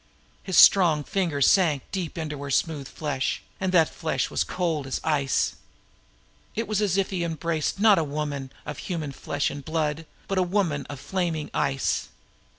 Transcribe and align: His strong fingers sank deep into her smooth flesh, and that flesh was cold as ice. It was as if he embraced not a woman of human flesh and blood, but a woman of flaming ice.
His 0.41 0.57
strong 0.57 1.03
fingers 1.03 1.45
sank 1.45 1.83
deep 1.91 2.17
into 2.17 2.41
her 2.41 2.49
smooth 2.49 2.87
flesh, 2.87 3.43
and 3.59 3.71
that 3.71 3.87
flesh 3.87 4.31
was 4.31 4.43
cold 4.43 4.87
as 4.87 4.99
ice. 5.03 5.57
It 6.55 6.67
was 6.67 6.81
as 6.81 6.97
if 6.97 7.11
he 7.11 7.23
embraced 7.23 7.79
not 7.79 7.99
a 7.99 8.03
woman 8.03 8.51
of 8.65 8.79
human 8.79 9.11
flesh 9.11 9.51
and 9.51 9.63
blood, 9.63 10.07
but 10.27 10.39
a 10.39 10.41
woman 10.41 10.87
of 10.87 10.99
flaming 10.99 11.51
ice. 11.53 12.09